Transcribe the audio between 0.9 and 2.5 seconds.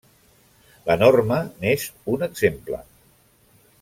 norma n'és un